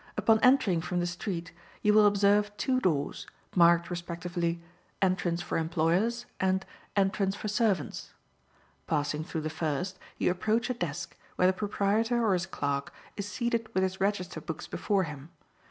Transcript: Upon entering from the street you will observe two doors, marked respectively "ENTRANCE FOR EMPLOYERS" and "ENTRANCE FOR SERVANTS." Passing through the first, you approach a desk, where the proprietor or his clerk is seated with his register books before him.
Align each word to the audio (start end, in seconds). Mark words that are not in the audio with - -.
Upon 0.17 0.39
entering 0.39 0.81
from 0.81 0.99
the 0.99 1.05
street 1.05 1.51
you 1.83 1.93
will 1.93 2.07
observe 2.07 2.57
two 2.57 2.79
doors, 2.79 3.27
marked 3.55 3.91
respectively 3.91 4.59
"ENTRANCE 4.99 5.43
FOR 5.43 5.59
EMPLOYERS" 5.59 6.25
and 6.39 6.65
"ENTRANCE 6.95 7.35
FOR 7.35 7.47
SERVANTS." 7.47 8.11
Passing 8.87 9.23
through 9.23 9.41
the 9.41 9.51
first, 9.51 9.99
you 10.17 10.31
approach 10.31 10.71
a 10.71 10.73
desk, 10.73 11.15
where 11.35 11.45
the 11.45 11.53
proprietor 11.53 12.25
or 12.25 12.33
his 12.33 12.47
clerk 12.47 12.91
is 13.15 13.27
seated 13.27 13.69
with 13.75 13.83
his 13.83 14.01
register 14.01 14.41
books 14.41 14.65
before 14.65 15.03
him. 15.03 15.29